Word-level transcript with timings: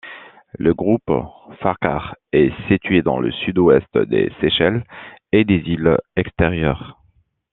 Le 0.57 0.73
groupe 0.73 1.11
Farquhar 1.61 2.15
est 2.33 2.51
situé 2.67 3.03
dans 3.03 3.19
le 3.19 3.31
Sud-Ouest 3.31 3.95
des 4.07 4.31
Seychelles 4.41 4.83
et 5.31 5.43
des 5.45 5.61
îles 5.67 5.95
Extérieures. 6.15 6.97